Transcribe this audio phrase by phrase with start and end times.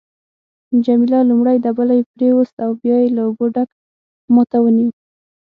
[0.85, 3.69] جميله لومړی دبلی پریویست او بیا یې له اوبو ډک
[4.33, 4.89] ما ته ونیو.